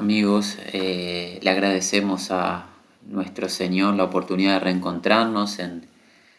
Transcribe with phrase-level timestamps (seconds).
[0.00, 2.68] Amigos, eh, le agradecemos a
[3.06, 5.88] nuestro Señor la oportunidad de reencontrarnos en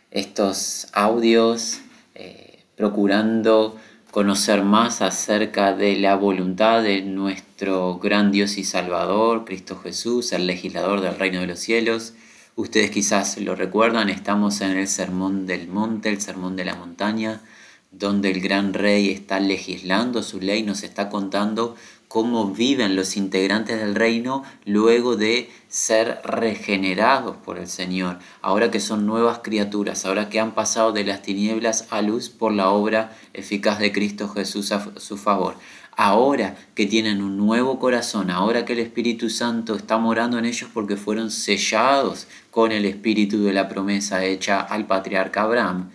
[0.09, 1.81] estos audios,
[2.15, 3.77] eh, procurando
[4.09, 10.47] conocer más acerca de la voluntad de nuestro gran Dios y Salvador, Cristo Jesús, el
[10.47, 12.15] legislador del reino de los cielos.
[12.55, 17.41] Ustedes quizás lo recuerdan, estamos en el Sermón del Monte, el Sermón de la Montaña,
[17.91, 21.75] donde el gran rey está legislando su ley, nos está contando
[22.11, 28.81] cómo viven los integrantes del reino luego de ser regenerados por el Señor, ahora que
[28.81, 33.17] son nuevas criaturas, ahora que han pasado de las tinieblas a luz por la obra
[33.33, 35.55] eficaz de Cristo Jesús a su favor.
[35.95, 40.69] Ahora que tienen un nuevo corazón, ahora que el Espíritu Santo está morando en ellos
[40.73, 45.91] porque fueron sellados con el Espíritu de la promesa hecha al patriarca Abraham,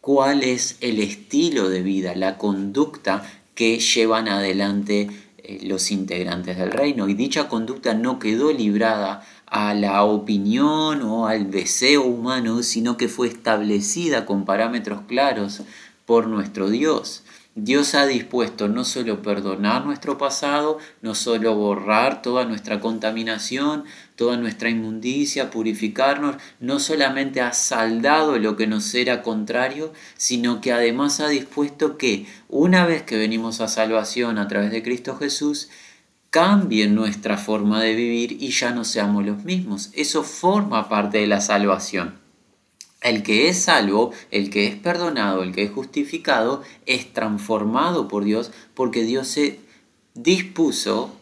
[0.00, 3.22] ¿cuál es el estilo de vida, la conducta
[3.54, 9.72] que llevan adelante eh, los integrantes del reino y dicha conducta no quedó librada a
[9.72, 15.62] la opinión o al deseo humano, sino que fue establecida con parámetros claros
[16.04, 17.24] por nuestro Dios.
[17.60, 23.82] Dios ha dispuesto no solo perdonar nuestro pasado, no solo borrar toda nuestra contaminación,
[24.14, 30.72] toda nuestra inmundicia, purificarnos, no solamente ha saldado lo que nos era contrario, sino que
[30.72, 35.68] además ha dispuesto que una vez que venimos a salvación a través de Cristo Jesús,
[36.30, 39.90] cambie nuestra forma de vivir y ya no seamos los mismos.
[39.94, 42.27] Eso forma parte de la salvación.
[43.00, 48.24] El que es salvo, el que es perdonado, el que es justificado, es transformado por
[48.24, 49.60] Dios porque Dios se
[50.14, 51.12] dispuso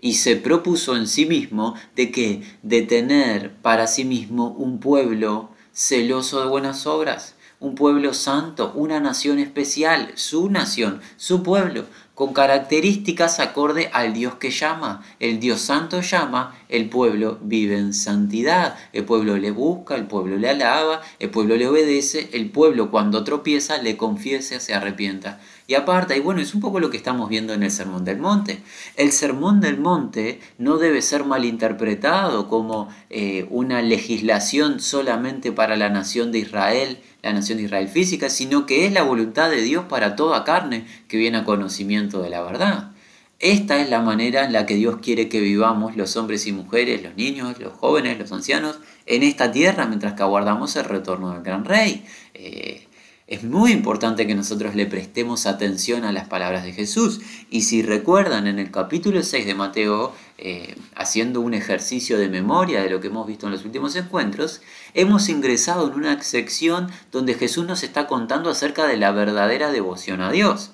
[0.00, 5.50] y se propuso en sí mismo de que de tener para sí mismo un pueblo
[5.72, 12.34] celoso de buenas obras, un pueblo santo, una nación especial, su nación, su pueblo, con
[12.34, 15.02] características acorde al Dios que llama.
[15.20, 20.36] El Dios santo llama, el pueblo vive en santidad, el pueblo le busca, el pueblo
[20.36, 25.74] le alaba, el pueblo le obedece, el pueblo cuando tropieza le confiesa, se arrepienta y
[25.74, 26.16] aparta.
[26.16, 28.60] Y bueno, es un poco lo que estamos viendo en el Sermón del Monte.
[28.96, 35.88] El Sermón del Monte no debe ser malinterpretado como eh, una legislación solamente para la
[35.88, 39.84] nación de Israel, la nación de Israel física, sino que es la voluntad de Dios
[39.88, 42.90] para toda carne que viene a conocimiento de la verdad.
[43.38, 47.02] Esta es la manera en la que Dios quiere que vivamos los hombres y mujeres,
[47.02, 51.42] los niños, los jóvenes, los ancianos, en esta tierra mientras que aguardamos el retorno del
[51.42, 52.04] gran rey.
[52.34, 52.86] Eh,
[53.30, 57.20] es muy importante que nosotros le prestemos atención a las palabras de Jesús.
[57.48, 62.82] Y si recuerdan en el capítulo 6 de Mateo, eh, haciendo un ejercicio de memoria
[62.82, 64.62] de lo que hemos visto en los últimos encuentros,
[64.94, 70.22] hemos ingresado en una sección donde Jesús nos está contando acerca de la verdadera devoción
[70.22, 70.72] a Dios.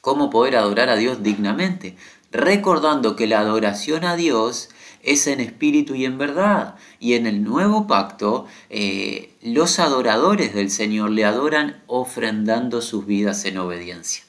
[0.00, 1.96] Cómo poder adorar a Dios dignamente.
[2.30, 4.68] Recordando que la adoración a Dios
[5.04, 6.76] es en espíritu y en verdad.
[6.98, 13.44] Y en el nuevo pacto, eh, los adoradores del Señor le adoran ofrendando sus vidas
[13.44, 14.24] en obediencia.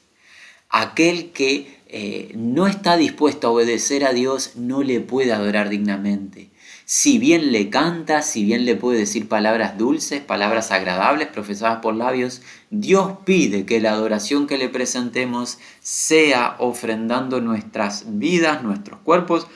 [0.70, 6.50] Aquel que eh, no está dispuesto a obedecer a Dios no le puede adorar dignamente.
[6.88, 11.96] Si bien le canta, si bien le puede decir palabras dulces, palabras agradables profesadas por
[11.96, 19.48] labios, Dios pide que la adoración que le presentemos sea ofrendando nuestras vidas, nuestros cuerpos,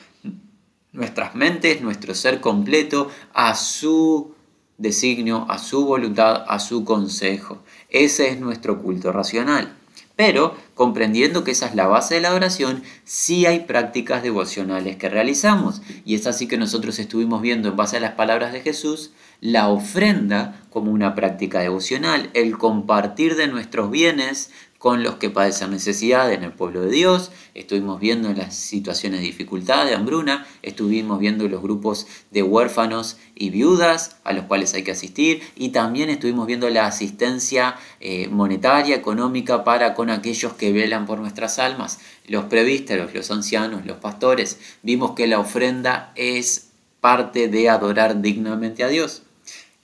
[0.92, 4.34] nuestras mentes, nuestro ser completo a su
[4.78, 7.62] designio, a su voluntad, a su consejo.
[7.88, 9.76] Ese es nuestro culto racional.
[10.16, 15.08] Pero, comprendiendo que esa es la base de la adoración, sí hay prácticas devocionales que
[15.08, 15.80] realizamos.
[16.04, 19.68] Y es así que nosotros estuvimos viendo en base a las palabras de Jesús la
[19.68, 26.32] ofrenda como una práctica devocional, el compartir de nuestros bienes con los que padecen necesidad
[26.32, 31.46] en el pueblo de Dios, estuvimos viendo las situaciones de dificultad, de hambruna, estuvimos viendo
[31.48, 36.46] los grupos de huérfanos y viudas a los cuales hay que asistir y también estuvimos
[36.46, 42.44] viendo la asistencia eh, monetaria, económica para con aquellos que velan por nuestras almas, los
[42.44, 44.58] prevísteros, los ancianos, los pastores.
[44.82, 46.70] Vimos que la ofrenda es
[47.02, 49.24] parte de adorar dignamente a Dios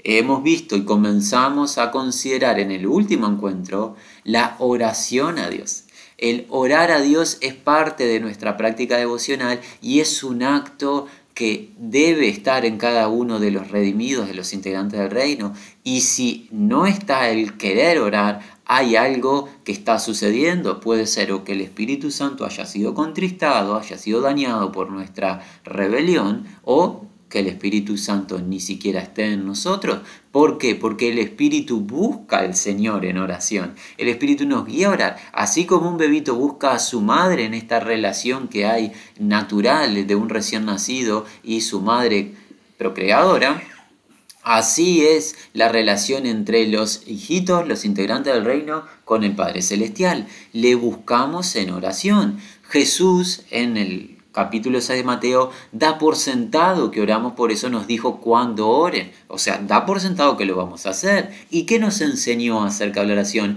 [0.09, 5.85] hemos visto y comenzamos a considerar en el último encuentro la oración a Dios.
[6.19, 11.71] El orar a Dios es parte de nuestra práctica devocional y es un acto que
[11.79, 15.55] debe estar en cada uno de los redimidos, de los integrantes del reino.
[15.85, 20.81] Y si no está el querer orar, hay algo que está sucediendo.
[20.81, 25.43] Puede ser o que el Espíritu Santo haya sido contristado, haya sido dañado por nuestra
[25.63, 27.07] rebelión, o
[27.37, 30.01] que el Espíritu Santo ni siquiera esté en nosotros.
[30.33, 30.75] ¿Por qué?
[30.75, 33.75] Porque el Espíritu busca al Señor en oración.
[33.99, 35.17] El Espíritu nos guía a.
[35.35, 40.15] Así como un bebito busca a su madre en esta relación que hay natural de
[40.15, 42.33] un recién nacido y su madre
[42.79, 43.63] procreadora,
[44.43, 50.27] Así es la relación entre los hijitos, los integrantes del reino, con el Padre Celestial.
[50.55, 52.39] Le buscamos en oración.
[52.63, 57.87] Jesús en el capítulo 6 de Mateo da por sentado que oramos, por eso nos
[57.87, 59.11] dijo cuando oren.
[59.29, 61.33] O sea, da por sentado que lo vamos a hacer.
[61.51, 63.57] ¿Y qué nos enseñó acerca de la oración?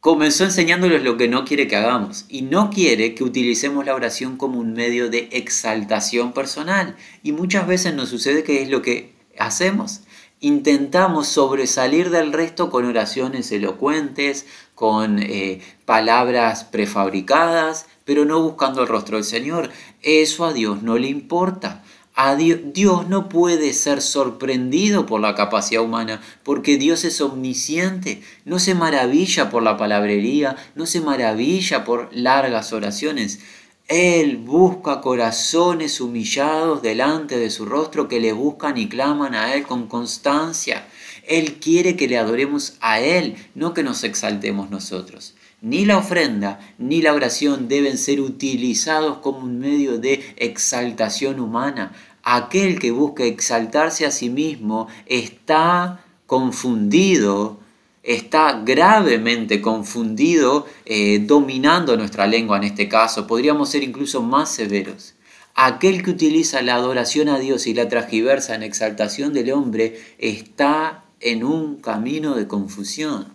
[0.00, 4.36] comenzó enseñándoles lo que no quiere que hagamos y no quiere que utilicemos la oración
[4.36, 6.94] como un medio de exaltación personal.
[7.22, 10.02] Y muchas veces nos sucede que es lo que hacemos.
[10.44, 14.44] Intentamos sobresalir del resto con oraciones elocuentes,
[14.74, 19.70] con eh, palabras prefabricadas, pero no buscando el rostro del Señor.
[20.02, 21.82] Eso a Dios no le importa.
[22.14, 28.22] A Dios, Dios no puede ser sorprendido por la capacidad humana, porque Dios es omnisciente,
[28.44, 33.40] no se maravilla por la palabrería, no se maravilla por largas oraciones.
[33.88, 39.64] Él busca corazones humillados delante de su rostro que le buscan y claman a Él
[39.64, 40.86] con constancia.
[41.26, 45.34] Él quiere que le adoremos a Él, no que nos exaltemos nosotros.
[45.60, 51.92] Ni la ofrenda ni la oración deben ser utilizados como un medio de exaltación humana.
[52.22, 57.60] Aquel que busca exaltarse a sí mismo está confundido
[58.04, 63.26] está gravemente confundido, eh, dominando nuestra lengua en este caso.
[63.26, 65.14] Podríamos ser incluso más severos.
[65.54, 71.04] Aquel que utiliza la adoración a Dios y la transgiversa en exaltación del hombre está
[71.20, 73.32] en un camino de confusión.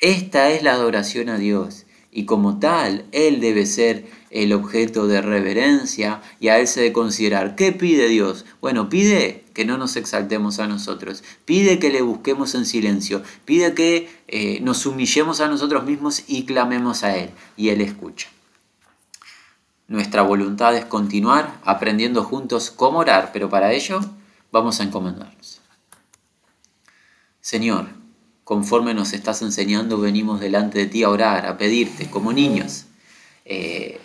[0.00, 5.20] Esta es la adoración a Dios y como tal, Él debe ser el objeto de
[5.22, 7.54] reverencia y a Él se debe considerar.
[7.54, 8.44] ¿Qué pide Dios?
[8.60, 13.74] Bueno, pide que no nos exaltemos a nosotros, pide que le busquemos en silencio, pide
[13.74, 18.28] que eh, nos humillemos a nosotros mismos y clamemos a Él y Él escucha.
[19.86, 24.00] Nuestra voluntad es continuar aprendiendo juntos cómo orar, pero para ello
[24.50, 25.60] vamos a encomendarnos.
[27.42, 27.88] Señor,
[28.44, 32.86] conforme nos estás enseñando, venimos delante de ti a orar, a pedirte, como niños.
[33.44, 34.00] Eh,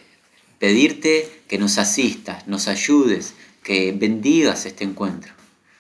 [0.59, 3.33] pedirte que nos asistas, nos ayudes,
[3.63, 5.33] que bendigas este encuentro.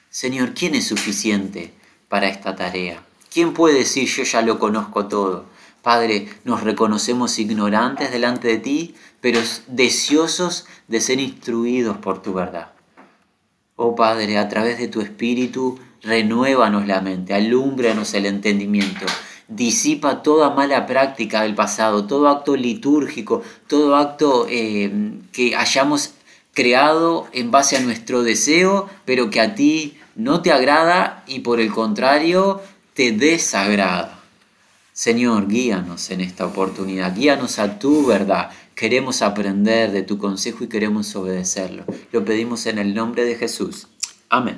[0.09, 1.73] Señor, ¿quién es suficiente
[2.09, 3.03] para esta tarea?
[3.31, 5.45] ¿Quién puede decir yo ya lo conozco todo?
[5.81, 12.73] Padre, nos reconocemos ignorantes delante de ti, pero deseosos de ser instruidos por tu verdad.
[13.75, 19.05] Oh Padre, a través de tu Espíritu, renuévanos la mente, alúmbranos el entendimiento,
[19.47, 26.11] disipa toda mala práctica del pasado, todo acto litúrgico, todo acto eh, que hayamos
[26.53, 31.59] creado en base a nuestro deseo, pero que a ti no te agrada y por
[31.59, 32.61] el contrario
[32.93, 34.19] te desagrada.
[34.91, 38.49] Señor, guíanos en esta oportunidad, guíanos a tu verdad.
[38.73, 41.85] Queremos aprender de tu consejo y queremos obedecerlo.
[42.11, 43.87] Lo pedimos en el nombre de Jesús.
[44.29, 44.57] Amén.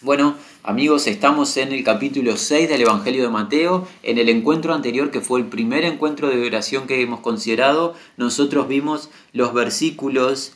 [0.00, 3.88] Bueno, amigos, estamos en el capítulo 6 del Evangelio de Mateo.
[4.02, 8.68] En el encuentro anterior, que fue el primer encuentro de oración que hemos considerado, nosotros
[8.68, 10.52] vimos los versículos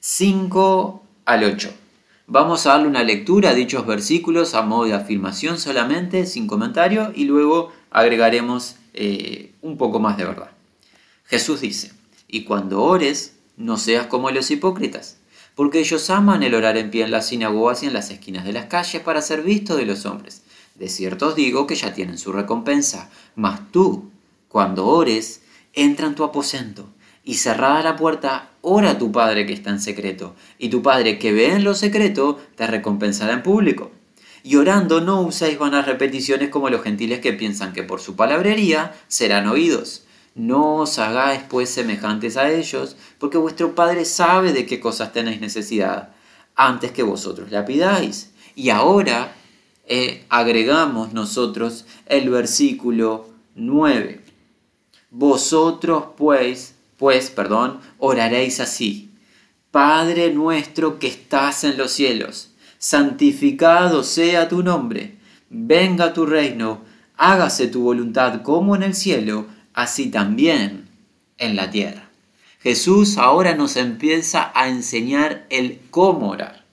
[0.00, 1.72] 5 al 8.
[2.26, 7.12] Vamos a darle una lectura a dichos versículos a modo de afirmación solamente, sin comentario,
[7.14, 10.50] y luego agregaremos eh, un poco más de verdad.
[11.26, 11.92] Jesús dice,
[12.28, 15.18] y cuando ores, no seas como los hipócritas
[15.54, 18.52] porque ellos aman el orar en pie en las sinagogas y en las esquinas de
[18.52, 20.42] las calles para ser visto de los hombres.
[20.74, 24.10] De cierto os digo que ya tienen su recompensa, mas tú,
[24.48, 25.42] cuando ores,
[25.74, 26.88] entra en tu aposento
[27.24, 31.18] y cerrada la puerta, ora a tu Padre que está en secreto, y tu Padre
[31.18, 33.90] que ve en lo secreto te recompensará en público.
[34.42, 38.92] Y orando no usáis vanas repeticiones como los gentiles que piensan que por su palabrería
[39.06, 40.04] serán oídos.
[40.34, 45.40] No os hagáis pues semejantes a ellos, porque vuestro Padre sabe de qué cosas tenéis
[45.40, 46.14] necesidad,
[46.54, 48.32] antes que vosotros la pidáis.
[48.54, 49.34] Y ahora
[49.86, 54.20] eh, agregamos nosotros el versículo 9.
[55.10, 59.10] Vosotros pues, pues, perdón, oraréis así.
[59.70, 65.16] Padre nuestro que estás en los cielos, santificado sea tu nombre,
[65.48, 66.82] venga tu reino,
[67.16, 70.88] hágase tu voluntad como en el cielo, así también
[71.38, 72.08] en la tierra.
[72.62, 76.64] Jesús ahora nos empieza a enseñar el cómo orar,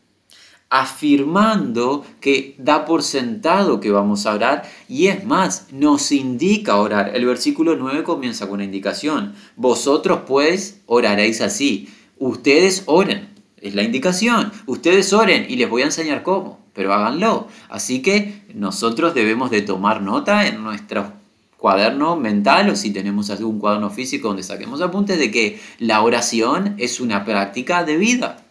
[0.69, 7.15] afirmando que da por sentado que vamos a orar y es más, nos indica orar.
[7.15, 9.33] El versículo 9 comienza con una indicación.
[9.55, 11.89] Vosotros pues oraréis así.
[12.19, 13.29] Ustedes oren.
[13.57, 14.51] Es la indicación.
[14.67, 17.47] Ustedes oren y les voy a enseñar cómo, pero háganlo.
[17.67, 21.18] Así que nosotros debemos de tomar nota en nuestro
[21.59, 26.75] cuaderno mental o si tenemos algún cuaderno físico donde saquemos apuntes de que la oración
[26.77, 28.45] es una práctica de vida.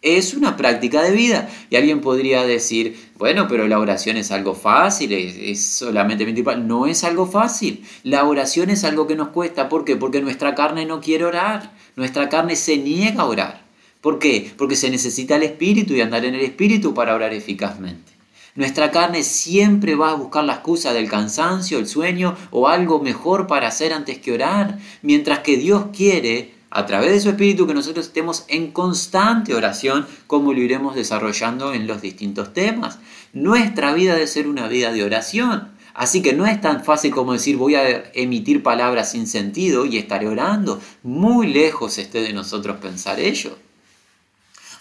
[0.00, 1.48] Es una práctica de vida.
[1.70, 6.66] Y alguien podría decir, bueno, pero la oración es algo fácil, es, solamente principal.
[6.66, 7.84] No es algo fácil.
[8.02, 9.68] La oración es algo que nos cuesta.
[9.68, 9.96] ¿Por qué?
[9.96, 11.72] Porque nuestra carne no quiere orar.
[11.94, 13.62] Nuestra carne se niega a orar.
[14.00, 14.52] ¿Por qué?
[14.56, 18.11] Porque se necesita el espíritu y andar en el espíritu para orar eficazmente.
[18.54, 23.46] Nuestra carne siempre va a buscar la excusa del cansancio, el sueño o algo mejor
[23.46, 27.74] para hacer antes que orar, mientras que Dios quiere, a través de su Espíritu, que
[27.74, 32.98] nosotros estemos en constante oración, como lo iremos desarrollando en los distintos temas.
[33.32, 35.70] Nuestra vida debe ser una vida de oración.
[35.94, 39.98] Así que no es tan fácil como decir voy a emitir palabras sin sentido y
[39.98, 40.80] estaré orando.
[41.02, 43.56] Muy lejos esté de nosotros pensar ello.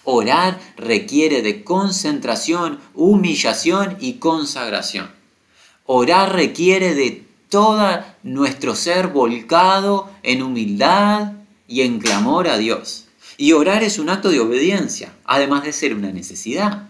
[0.03, 5.11] Orar requiere de concentración, humillación y consagración.
[5.85, 11.33] Orar requiere de todo nuestro ser volcado en humildad
[11.67, 13.05] y en clamor a Dios.
[13.37, 16.87] Y orar es un acto de obediencia, además de ser una necesidad.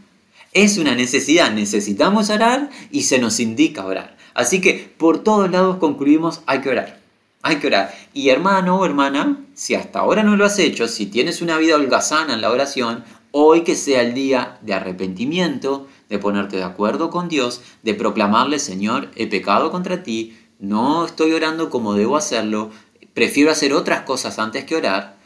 [0.53, 4.17] Es una necesidad, necesitamos orar y se nos indica orar.
[4.33, 7.00] Así que por todos lados concluimos, hay que orar.
[7.43, 7.93] Hay que orar.
[8.13, 11.75] Y hermano o hermana, si hasta ahora no lo has hecho, si tienes una vida
[11.75, 17.09] holgazana en la oración, hoy que sea el día de arrepentimiento, de ponerte de acuerdo
[17.09, 22.69] con Dios, de proclamarle, Señor, he pecado contra ti, no estoy orando como debo hacerlo,
[23.13, 25.17] prefiero hacer otras cosas antes que orar.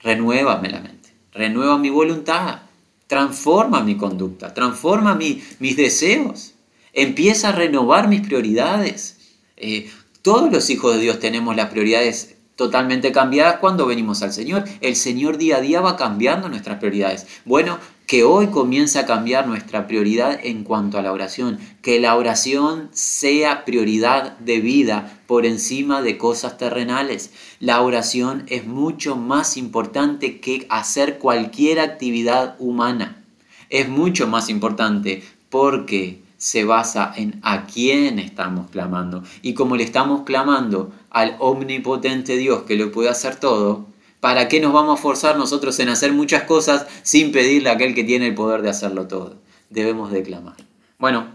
[0.00, 2.62] Renuévame la mente, renueva mi voluntad,
[3.06, 6.54] transforma mi conducta, transforma mis deseos,
[6.92, 9.18] empieza a renovar mis prioridades.
[9.56, 9.90] Eh,
[10.22, 14.64] todos los hijos de Dios tenemos las prioridades totalmente cambiadas cuando venimos al Señor.
[14.82, 17.26] El Señor día a día va cambiando nuestras prioridades.
[17.46, 21.58] Bueno, que hoy comience a cambiar nuestra prioridad en cuanto a la oración.
[21.80, 27.30] Que la oración sea prioridad de vida por encima de cosas terrenales.
[27.60, 33.24] La oración es mucho más importante que hacer cualquier actividad humana.
[33.70, 39.22] Es mucho más importante porque se basa en a quién estamos clamando.
[39.42, 43.86] Y como le estamos clamando al omnipotente Dios que lo puede hacer todo,
[44.20, 47.94] ¿para qué nos vamos a forzar nosotros en hacer muchas cosas sin pedirle a aquel
[47.94, 49.36] que tiene el poder de hacerlo todo?
[49.68, 50.56] Debemos de clamar.
[50.98, 51.26] Bueno,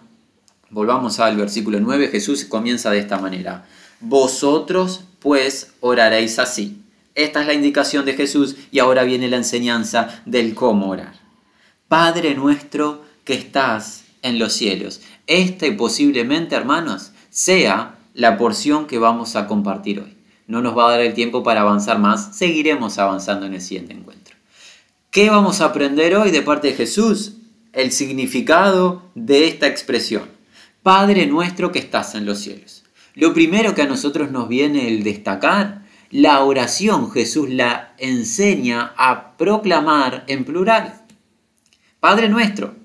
[0.71, 2.07] volvamos al versículo 9.
[2.07, 3.67] Jesús comienza de esta manera.
[3.99, 6.81] Vosotros pues oraréis así.
[7.13, 11.13] Esta es la indicación de Jesús y ahora viene la enseñanza del cómo orar.
[11.87, 15.01] Padre nuestro que estás en los cielos.
[15.27, 20.17] Este posiblemente, hermanos, sea la porción que vamos a compartir hoy.
[20.47, 23.93] No nos va a dar el tiempo para avanzar más, seguiremos avanzando en el siguiente
[23.93, 24.35] encuentro.
[25.11, 27.37] ¿Qué vamos a aprender hoy de parte de Jesús?
[27.71, 30.23] El significado de esta expresión.
[30.81, 32.83] Padre nuestro que estás en los cielos.
[33.13, 39.37] Lo primero que a nosotros nos viene el destacar, la oración Jesús la enseña a
[39.37, 41.01] proclamar en plural.
[41.99, 42.75] Padre nuestro,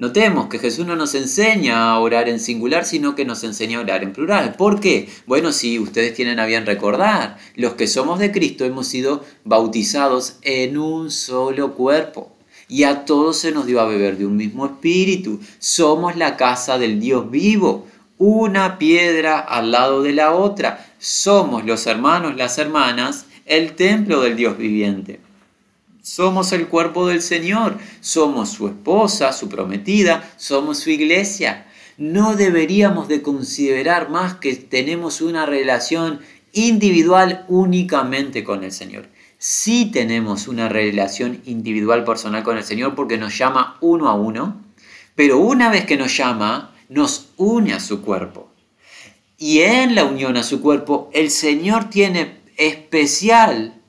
[0.00, 3.82] Notemos que Jesús no nos enseña a orar en singular, sino que nos enseña a
[3.82, 4.54] orar en plural.
[4.54, 5.10] ¿Por qué?
[5.26, 10.38] Bueno, si ustedes tienen a bien recordar, los que somos de Cristo hemos sido bautizados
[10.40, 12.32] en un solo cuerpo.
[12.66, 15.38] Y a todos se nos dio a beber de un mismo espíritu.
[15.58, 20.94] Somos la casa del Dios vivo, una piedra al lado de la otra.
[20.98, 25.20] Somos los hermanos, las hermanas, el templo del Dios viviente.
[26.02, 31.66] Somos el cuerpo del Señor, somos su esposa, su prometida, somos su iglesia.
[31.98, 36.20] No deberíamos de considerar más que tenemos una relación
[36.52, 39.08] individual únicamente con el Señor.
[39.36, 44.62] Sí tenemos una relación individual personal con el Señor porque nos llama uno a uno,
[45.14, 48.50] pero una vez que nos llama, nos une a su cuerpo.
[49.38, 53.79] Y en la unión a su cuerpo, el Señor tiene especial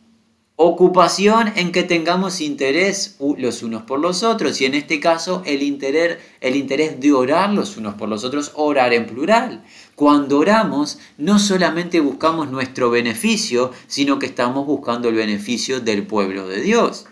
[0.62, 5.64] ocupación en que tengamos interés los unos por los otros y en este caso el
[5.64, 9.64] interés, el interés de orar los unos por los otros, orar en plural.
[9.96, 16.48] Cuando oramos no solamente buscamos nuestro beneficio, sino que estamos buscando el beneficio del pueblo
[16.48, 17.08] de Dios.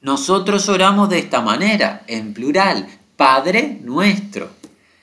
[0.00, 4.50] Nosotros oramos de esta manera, en plural, Padre nuestro.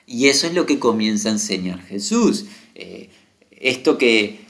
[0.06, 2.46] Y eso es lo que comienza a enseñar Jesús.
[2.74, 3.10] Eh,
[3.50, 4.45] esto que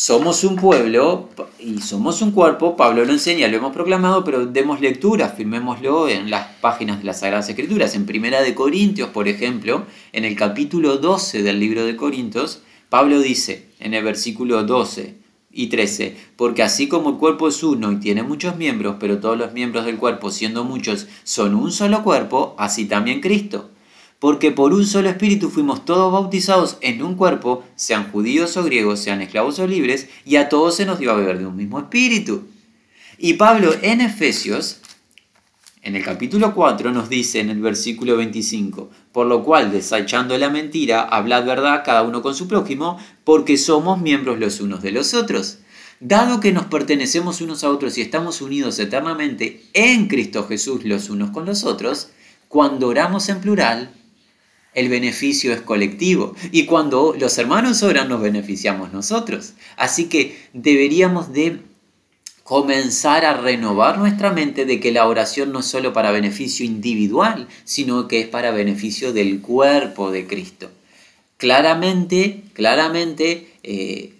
[0.00, 1.28] somos un pueblo
[1.58, 6.30] y somos un cuerpo, Pablo lo enseña, lo hemos proclamado, pero demos lectura, firmémoslo en
[6.30, 7.94] las páginas de las Sagradas Escrituras.
[7.94, 13.20] En Primera de Corintios, por ejemplo, en el capítulo 12 del libro de Corintios, Pablo
[13.20, 15.16] dice en el versículo 12,
[15.52, 16.16] y 13.
[16.36, 19.84] Porque así como el cuerpo es uno y tiene muchos miembros, pero todos los miembros
[19.84, 23.69] del cuerpo, siendo muchos, son un solo cuerpo, así también Cristo.
[24.20, 29.00] Porque por un solo espíritu fuimos todos bautizados en un cuerpo, sean judíos o griegos,
[29.00, 31.78] sean esclavos o libres, y a todos se nos dio a beber de un mismo
[31.80, 32.42] espíritu.
[33.18, 34.80] Y Pablo en Efesios,
[35.82, 40.50] en el capítulo 4, nos dice en el versículo 25, por lo cual, desechando la
[40.50, 45.14] mentira, hablad verdad cada uno con su prójimo, porque somos miembros los unos de los
[45.14, 45.60] otros.
[46.00, 51.08] Dado que nos pertenecemos unos a otros y estamos unidos eternamente en Cristo Jesús los
[51.08, 52.10] unos con los otros,
[52.48, 53.90] cuando oramos en plural,
[54.74, 56.34] el beneficio es colectivo.
[56.52, 59.54] Y cuando los hermanos oran, nos beneficiamos nosotros.
[59.76, 61.60] Así que deberíamos de
[62.44, 67.46] comenzar a renovar nuestra mente de que la oración no es solo para beneficio individual,
[67.64, 70.68] sino que es para beneficio del cuerpo de Cristo.
[71.36, 74.14] Claramente, claramente, eh,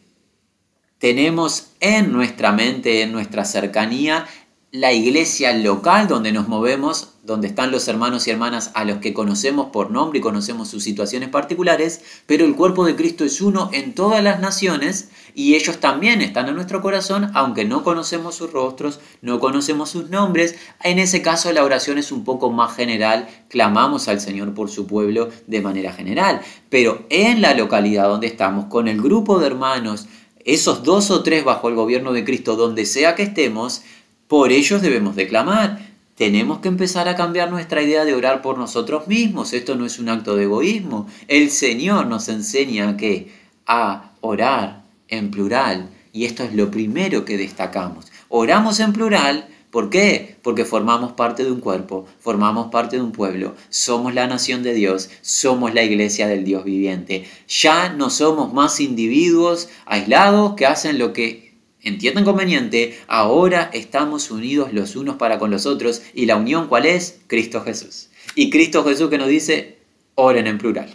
[0.99, 4.28] tenemos en nuestra mente, en nuestra cercanía,
[4.73, 9.12] la iglesia local donde nos movemos, donde están los hermanos y hermanas a los que
[9.12, 13.71] conocemos por nombre y conocemos sus situaciones particulares, pero el cuerpo de Cristo es uno
[13.73, 18.53] en todas las naciones y ellos también están en nuestro corazón, aunque no conocemos sus
[18.53, 20.55] rostros, no conocemos sus nombres.
[20.85, 24.87] En ese caso la oración es un poco más general, clamamos al Señor por su
[24.87, 30.07] pueblo de manera general, pero en la localidad donde estamos, con el grupo de hermanos,
[30.45, 33.83] esos dos o tres bajo el gobierno de Cristo, donde sea que estemos,
[34.30, 35.80] por ellos debemos declamar.
[36.14, 39.52] Tenemos que empezar a cambiar nuestra idea de orar por nosotros mismos.
[39.52, 41.08] Esto no es un acto de egoísmo.
[41.26, 43.32] El Señor nos enseña que
[43.66, 45.90] a orar en plural.
[46.12, 48.06] Y esto es lo primero que destacamos.
[48.28, 49.49] Oramos en plural.
[49.72, 50.37] ¿Por qué?
[50.42, 54.75] Porque formamos parte de un cuerpo, formamos parte de un pueblo, somos la nación de
[54.75, 57.25] Dios, somos la iglesia del Dios viviente.
[57.49, 61.50] Ya no somos más individuos aislados que hacen lo que
[61.82, 66.87] entiendan conveniente, ahora estamos unidos los unos para con los otros y la unión cuál
[66.87, 67.20] es?
[67.26, 68.08] Cristo Jesús.
[68.34, 69.78] Y Cristo Jesús que nos dice,
[70.14, 70.94] oren en plural.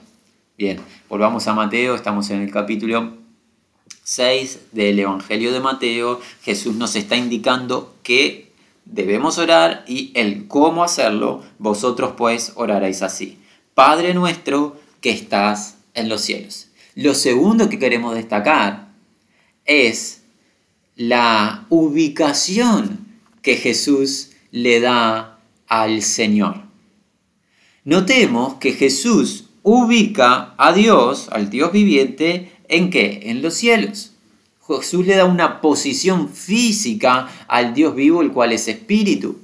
[0.58, 3.18] Bien, volvamos a Mateo, estamos en el capítulo
[4.04, 6.22] 6 del Evangelio de Mateo.
[6.44, 8.52] Jesús nos está indicando que
[8.86, 13.40] debemos orar y el cómo hacerlo, vosotros pues oraréis así.
[13.74, 16.68] Padre nuestro que estás en los cielos.
[16.94, 18.88] Lo segundo que queremos destacar
[19.66, 20.22] es
[20.96, 23.06] la ubicación
[23.42, 26.64] que Jesús le da al Señor.
[27.84, 33.22] Notemos que Jesús ubica a Dios, al Dios viviente, ¿en qué?
[33.26, 34.14] En los cielos.
[34.68, 39.40] Jesús le da una posición física al Dios vivo, el cual es espíritu.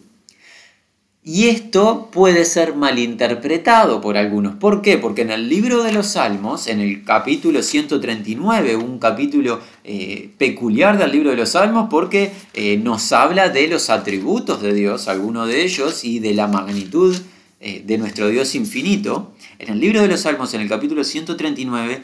[1.24, 4.56] Y esto puede ser malinterpretado por algunos.
[4.56, 4.98] ¿Por qué?
[4.98, 10.98] Porque en el libro de los Salmos, en el capítulo 139, un capítulo eh, peculiar
[10.98, 15.48] del libro de los Salmos, porque eh, nos habla de los atributos de Dios, algunos
[15.48, 17.16] de ellos, y de la magnitud
[17.60, 19.32] eh, de nuestro Dios infinito.
[19.60, 22.02] En el libro de los Salmos, en el capítulo 139,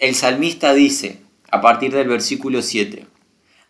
[0.00, 1.20] el salmista dice,
[1.52, 3.06] a partir del versículo 7,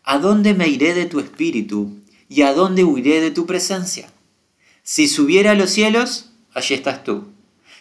[0.05, 1.99] ¿A dónde me iré de tu espíritu
[2.31, 4.09] y a dónde huiré de tu presencia?
[4.89, 7.25] Si subiera a los cielos, allí estás tú.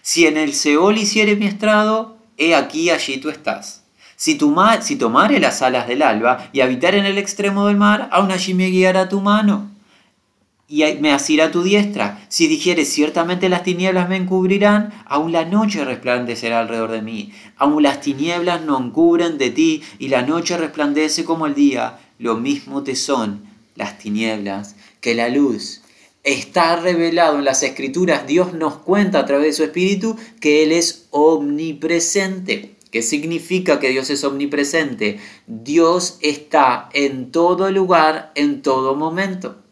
[0.01, 3.83] Si en el Seol hiciere mi estrado, he aquí allí tú estás.
[4.15, 4.39] Si,
[4.81, 8.55] si tomare las alas del alba y habitar en el extremo del mar, aún allí
[8.55, 9.69] me guiará tu mano
[10.67, 12.25] y me asirá tu diestra.
[12.27, 17.31] Si dijeres ciertamente las tinieblas me encubrirán, aún la noche resplandecerá alrededor de mí.
[17.57, 21.99] Aún las tinieblas no encubren de ti y la noche resplandece como el día.
[22.17, 23.43] Lo mismo te son
[23.75, 25.83] las tinieblas que la luz
[26.25, 30.73] está revelado en las escrituras, Dios nos cuenta a través de su Espíritu que Él
[30.73, 32.75] es omnipresente.
[32.91, 35.19] ¿Qué significa que Dios es omnipresente?
[35.47, 39.64] Dios está en todo lugar, en todo momento.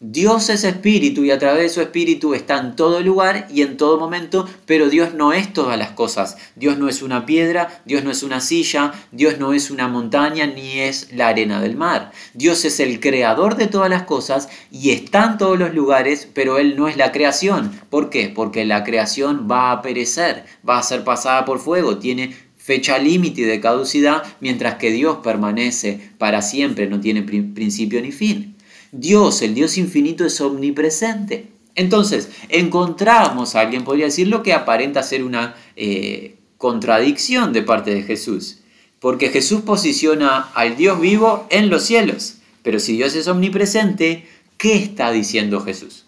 [0.00, 3.76] Dios es espíritu y a través de su espíritu está en todo lugar y en
[3.76, 6.36] todo momento, pero Dios no es todas las cosas.
[6.54, 10.46] Dios no es una piedra, Dios no es una silla, Dios no es una montaña
[10.46, 12.12] ni es la arena del mar.
[12.32, 16.58] Dios es el creador de todas las cosas y está en todos los lugares, pero
[16.58, 17.72] Él no es la creación.
[17.90, 18.28] ¿Por qué?
[18.32, 23.46] Porque la creación va a perecer, va a ser pasada por fuego, tiene fecha límite
[23.46, 28.54] de caducidad, mientras que Dios permanece para siempre, no tiene principio ni fin.
[28.92, 31.48] Dios, el Dios infinito, es omnipresente.
[31.74, 38.02] Entonces, encontramos a alguien, podría decirlo, que aparenta ser una eh, contradicción de parte de
[38.02, 38.58] Jesús.
[39.00, 42.38] Porque Jesús posiciona al Dios vivo en los cielos.
[42.62, 46.06] Pero si Dios es omnipresente, ¿qué está diciendo Jesús?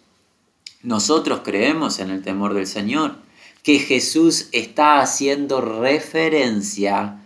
[0.82, 3.16] Nosotros creemos en el temor del Señor,
[3.62, 7.20] que Jesús está haciendo referencia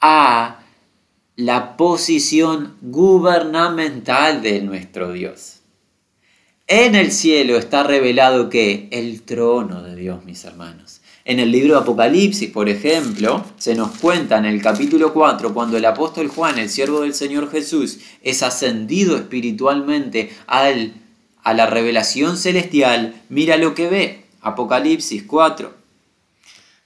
[0.00, 0.59] a
[1.40, 5.60] la posición gubernamental de nuestro Dios.
[6.66, 11.00] En el cielo está revelado que el trono de Dios, mis hermanos.
[11.24, 15.78] En el libro de Apocalipsis, por ejemplo, se nos cuenta en el capítulo 4, cuando
[15.78, 20.92] el apóstol Juan, el siervo del Señor Jesús, es ascendido espiritualmente al,
[21.42, 24.24] a la revelación celestial, mira lo que ve.
[24.42, 25.72] Apocalipsis 4.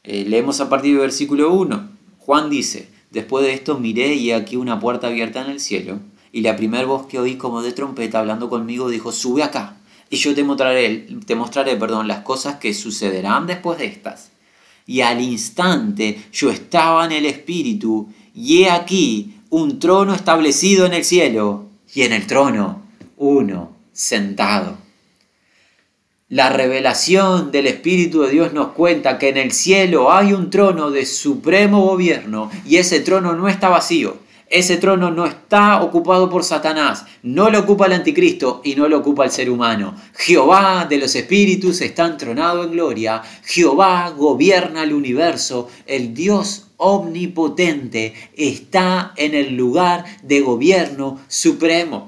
[0.05, 1.89] Eh, leemos a partir del versículo 1.
[2.19, 6.01] Juan dice, después de esto miré y aquí una puerta abierta en el cielo
[6.33, 9.77] y la primera voz que oí como de trompeta hablando conmigo dijo, sube acá
[10.11, 14.33] y yo te mostraré, te mostraré perdón, las cosas que sucederán después de estas.
[14.87, 20.93] Y al instante yo estaba en el Espíritu y he aquí un trono establecido en
[20.93, 22.83] el cielo y en el trono
[23.17, 24.84] uno sentado.
[26.31, 30.91] La revelación del Espíritu de Dios nos cuenta que en el cielo hay un trono
[30.91, 34.17] de supremo gobierno y ese trono no está vacío.
[34.49, 39.01] Ese trono no está ocupado por Satanás, no lo ocupa el anticristo y no lo
[39.01, 39.97] ocupa el ser humano.
[40.15, 43.21] Jehová de los espíritus está entronado en gloria.
[43.43, 45.69] Jehová gobierna el universo.
[45.85, 52.07] El Dios omnipotente está en el lugar de gobierno supremo.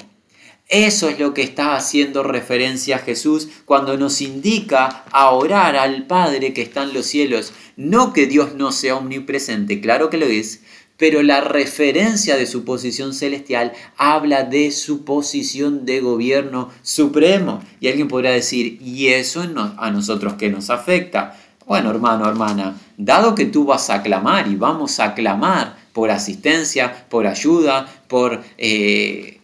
[0.69, 6.07] Eso es lo que está haciendo referencia a Jesús cuando nos indica a orar al
[6.07, 7.53] Padre que está en los cielos.
[7.77, 10.63] No que Dios no sea omnipresente, claro que lo es,
[10.97, 17.63] pero la referencia de su posición celestial habla de su posición de gobierno supremo.
[17.79, 19.45] Y alguien podrá decir, ¿y eso
[19.77, 21.39] a nosotros qué nos afecta?
[21.67, 27.07] Bueno, hermano, hermana, dado que tú vas a clamar y vamos a clamar por asistencia,
[27.09, 29.36] por ayuda, por eh,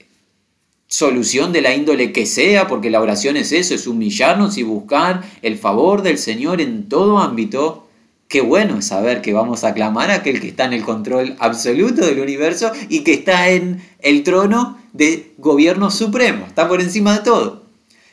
[0.93, 5.23] solución de la índole que sea, porque la oración es eso, es humillarnos y buscar
[5.41, 7.89] el favor del Señor en todo ámbito,
[8.29, 11.37] Qué bueno es saber que vamos a clamar a aquel que está en el control
[11.39, 17.19] absoluto del universo y que está en el trono de gobierno supremo, está por encima
[17.19, 17.65] de todo.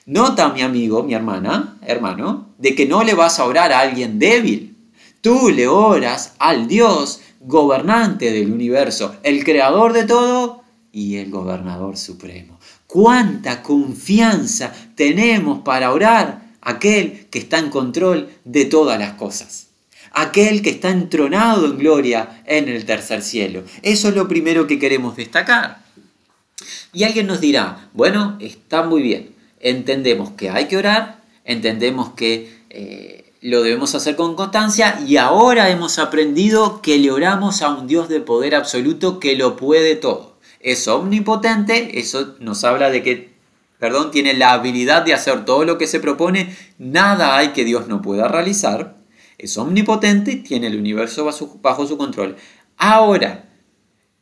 [0.06, 4.20] Nota, mi amigo, mi hermana, hermano, de que no le vas a orar a alguien
[4.20, 4.76] débil.
[5.22, 11.96] Tú le oras al Dios gobernante del universo, el creador de todo y el gobernador
[11.96, 12.59] supremo.
[12.90, 19.68] ¿Cuánta confianza tenemos para orar aquel que está en control de todas las cosas?
[20.12, 23.62] aquel que está entronado en gloria en el tercer cielo.
[23.84, 25.84] Eso es lo primero que queremos destacar.
[26.92, 32.60] Y alguien nos dirá, bueno, está muy bien, entendemos que hay que orar, entendemos que
[32.72, 37.86] eh, lo debemos hacer con constancia y ahora hemos aprendido que le oramos a un
[37.86, 40.29] Dios de poder absoluto que lo puede todo.
[40.60, 43.34] Es omnipotente, eso nos habla de que,
[43.80, 47.88] perdón, tiene la habilidad de hacer todo lo que se propone, nada hay que Dios
[47.88, 49.00] no pueda realizar
[49.40, 51.28] es omnipotente, tiene el universo
[51.62, 52.36] bajo su control.
[52.78, 53.50] Ahora,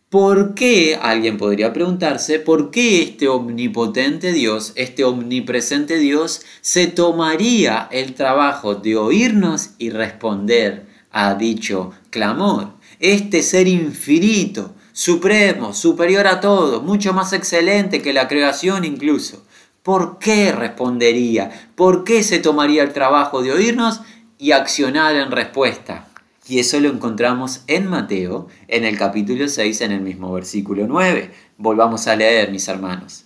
[0.09, 7.89] ¿por qué, alguien podría preguntarse, por qué este omnipotente Dios, este omnipresente Dios, se tomaría
[7.91, 12.73] el trabajo de oírnos y responder a dicho clamor?
[12.99, 19.43] Este ser infinito, supremo, superior a todo, mucho más excelente que la creación incluso.
[19.83, 21.69] ¿Por qué respondería?
[21.75, 24.01] ¿Por qué se tomaría el trabajo de oírnos
[24.39, 26.07] y accionar en respuesta.
[26.47, 31.31] Y eso lo encontramos en Mateo, en el capítulo 6, en el mismo versículo 9.
[31.59, 33.25] Volvamos a leer, mis hermanos.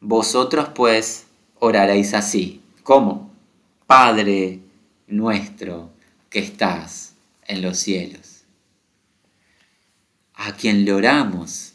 [0.00, 1.26] Vosotros pues
[1.58, 2.62] oraréis así.
[2.82, 3.30] ¿Cómo?
[3.86, 4.60] Padre
[5.08, 5.90] nuestro
[6.30, 7.14] que estás
[7.46, 8.25] en los cielos.
[10.36, 11.72] A quien le oramos,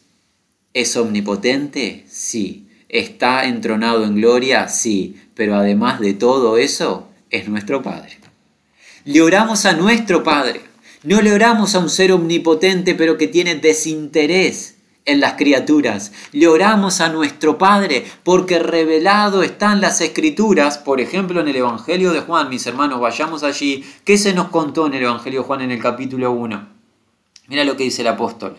[0.74, 2.06] ¿es omnipotente?
[2.08, 2.68] Sí.
[2.90, 4.68] ¿Está entronado en gloria?
[4.68, 5.20] Sí.
[5.34, 8.20] Pero además de todo eso, es nuestro Padre.
[9.04, 10.62] Le oramos a nuestro Padre.
[11.04, 16.12] No le oramos a un ser omnipotente pero que tiene desinterés en las criaturas.
[16.32, 22.14] Le oramos a nuestro Padre porque revelado están las escrituras, por ejemplo en el Evangelio
[22.14, 23.84] de Juan, mis hermanos, vayamos allí.
[24.06, 26.81] ¿Qué se nos contó en el Evangelio de Juan en el capítulo 1?
[27.48, 28.58] Mira lo que dice el apóstol.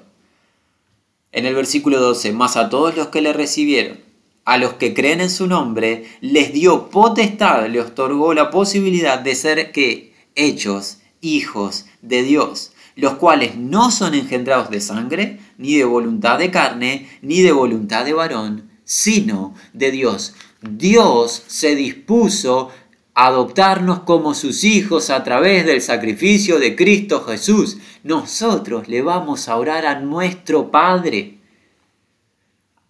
[1.32, 4.00] En el versículo 12, más a todos los que le recibieron,
[4.44, 9.34] a los que creen en su nombre, les dio potestad, le otorgó la posibilidad de
[9.34, 15.84] ser que hechos hijos de Dios, los cuales no son engendrados de sangre, ni de
[15.84, 20.34] voluntad de carne, ni de voluntad de varón, sino de Dios.
[20.60, 22.70] Dios se dispuso
[23.14, 27.79] adoptarnos como sus hijos a través del sacrificio de Cristo Jesús.
[28.03, 31.42] Nosotros le vamos a orar a nuestro Padre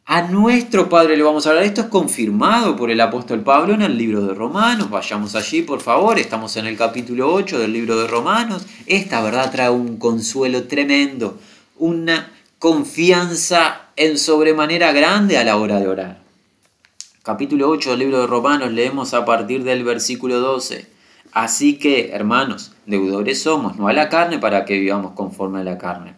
[0.05, 1.65] a nuestro Padre le vamos a hablar.
[1.65, 4.91] Esto es confirmado por el apóstol Pablo en el libro de Romanos.
[4.91, 6.19] Vayamos allí, por favor.
[6.19, 8.67] Estamos en el capítulo 8 del libro de Romanos.
[8.87, 11.39] Esta verdad trae un consuelo tremendo,
[11.79, 16.22] una confianza en sobremanera grande a la hora de orar.
[17.25, 20.87] Capítulo 8 del libro de Romanos leemos a partir del versículo 12.
[21.31, 25.79] Así que, hermanos, deudores somos, no a la carne para que vivamos conforme a la
[25.79, 26.17] carne.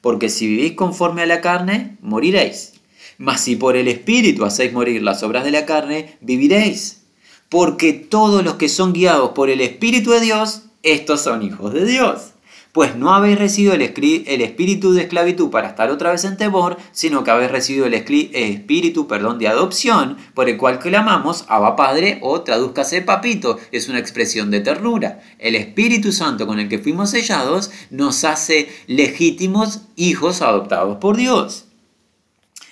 [0.00, 2.72] Porque si vivís conforme a la carne, moriréis.
[3.16, 7.04] Mas si por el Espíritu hacéis morir las obras de la carne, viviréis.
[7.48, 11.84] Porque todos los que son guiados por el Espíritu de Dios, estos son hijos de
[11.84, 12.32] Dios
[12.72, 17.24] pues no habéis recibido el, espíritu de esclavitud para estar otra vez en temor, sino
[17.24, 22.42] que habéis recibido el espíritu perdón, de adopción, por el cual clamamos Abba Padre o
[22.42, 25.20] tradúzcase papito, es una expresión de ternura.
[25.38, 31.66] El Espíritu Santo con el que fuimos sellados nos hace legítimos hijos adoptados por Dios.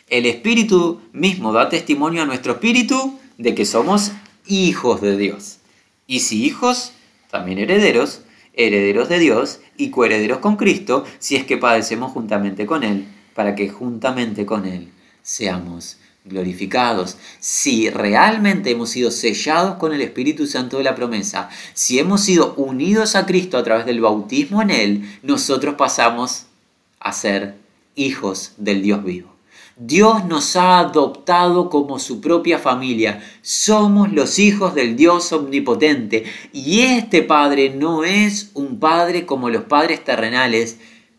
[0.09, 4.13] El Espíritu mismo da testimonio a nuestro espíritu de que somos
[4.47, 5.59] hijos de Dios.
[6.07, 6.93] Y si hijos,
[7.31, 8.23] también herederos,
[8.59, 13.55] herederos de Dios y coherederos con Cristo, si es que padecemos juntamente con Él, para
[13.55, 14.89] que juntamente con Él
[15.23, 17.17] seamos glorificados.
[17.39, 22.55] Si realmente hemos sido sellados con el Espíritu Santo de la promesa, si hemos sido
[22.55, 26.47] unidos a Cristo a través del bautismo en Él, nosotros pasamos
[27.01, 27.55] a ser
[27.95, 29.38] hijos del Dios vivo.
[29.81, 33.23] Dios nos ha adoptado como su propia familia.
[33.43, 36.25] Somos los hijos del Dios omnipotente.
[36.53, 40.79] Y este Padre no es un Padre como los padres terrenales,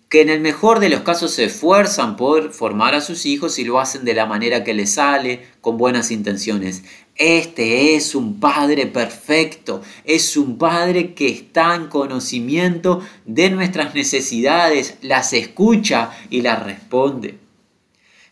[0.10, 3.64] que en el mejor de los casos se esfuerzan por formar a sus hijos y
[3.64, 6.84] lo hacen de la manera que les sale, con buenas intenciones.
[7.16, 14.98] Este es un Padre perfecto, es un Padre que está en conocimiento de nuestras necesidades,
[15.02, 17.49] las escucha y las responde.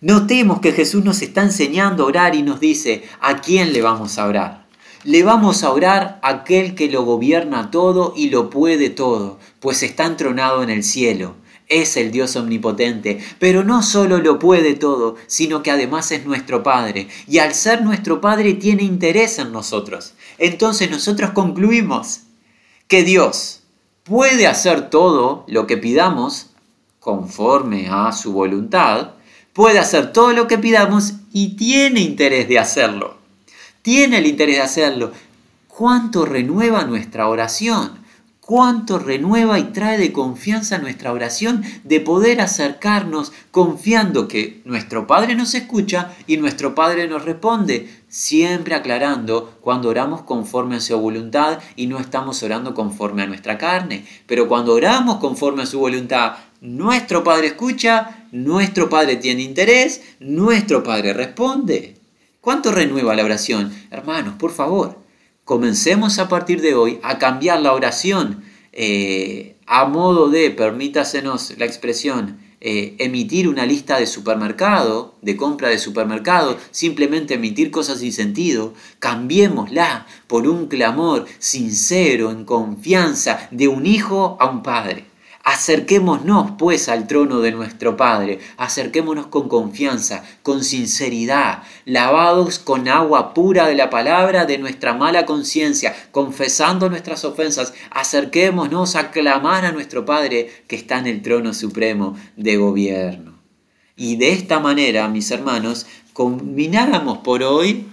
[0.01, 4.19] Notemos que Jesús nos está enseñando a orar y nos dice, ¿a quién le vamos
[4.19, 4.67] a orar?
[5.03, 9.81] Le vamos a orar a aquel que lo gobierna todo y lo puede todo, pues
[9.81, 11.35] está entronado en el cielo.
[11.67, 16.63] Es el Dios omnipotente, pero no solo lo puede todo, sino que además es nuestro
[16.63, 17.07] Padre.
[17.27, 20.13] Y al ser nuestro Padre tiene interés en nosotros.
[20.37, 22.21] Entonces nosotros concluimos
[22.87, 23.63] que Dios
[24.03, 26.51] puede hacer todo lo que pidamos
[26.99, 29.11] conforme a su voluntad,
[29.57, 33.17] puede hacer todo lo que pidamos y tiene interés de hacerlo.
[33.81, 35.11] Tiene el interés de hacerlo.
[35.67, 37.97] ¿Cuánto renueva nuestra oración?
[38.47, 45.35] ¿Cuánto renueva y trae de confianza nuestra oración de poder acercarnos confiando que nuestro Padre
[45.35, 47.89] nos escucha y nuestro Padre nos responde?
[48.07, 53.57] Siempre aclarando cuando oramos conforme a su voluntad y no estamos orando conforme a nuestra
[53.57, 54.05] carne.
[54.27, 60.83] Pero cuando oramos conforme a su voluntad, nuestro Padre escucha, nuestro Padre tiene interés, nuestro
[60.83, 61.97] Padre responde.
[62.39, 63.73] ¿Cuánto renueva la oración?
[63.91, 65.05] Hermanos, por favor,
[65.47, 71.63] comencemos a partir de hoy a cambiar la oración eh, a modo de, permítasenos la
[71.63, 78.11] expresión, eh, emitir una lista de supermercado, de compra de supermercado, simplemente emitir cosas sin
[78.11, 85.05] sentido, cambiémosla por un clamor sincero, en confianza, de un hijo a un padre.
[85.49, 93.33] Acerquémonos pues al trono de nuestro Padre, acerquémonos con confianza, con sinceridad, lavados con agua
[93.33, 99.71] pura de la palabra de nuestra mala conciencia, confesando nuestras ofensas, acerquémonos a clamar a
[99.71, 103.39] nuestro Padre que está en el trono supremo de gobierno.
[103.95, 107.87] Y de esta manera, mis hermanos, combináramos por hoy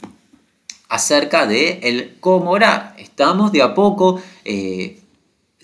[0.88, 2.96] acerca de el cómo orar.
[2.98, 5.03] Estamos de a poco eh,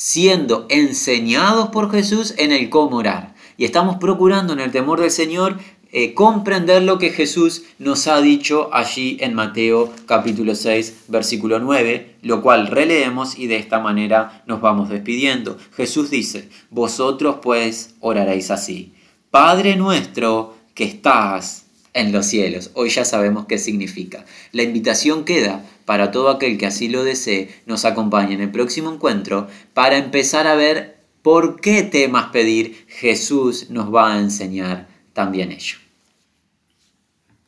[0.00, 3.34] siendo enseñados por Jesús en el cómo orar.
[3.58, 5.58] Y estamos procurando en el temor del Señor
[5.92, 12.16] eh, comprender lo que Jesús nos ha dicho allí en Mateo capítulo 6 versículo 9,
[12.22, 15.58] lo cual releemos y de esta manera nos vamos despidiendo.
[15.76, 18.94] Jesús dice, vosotros pues oraréis así,
[19.30, 22.70] Padre nuestro que estás en los cielos.
[22.72, 24.24] Hoy ya sabemos qué significa.
[24.52, 28.92] La invitación queda para todo aquel que así lo desee, nos acompañe en el próximo
[28.92, 35.50] encuentro para empezar a ver por qué temas pedir Jesús nos va a enseñar también
[35.50, 35.89] ello.